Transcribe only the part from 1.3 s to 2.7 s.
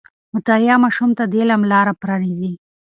د علم لاره پرانیزي.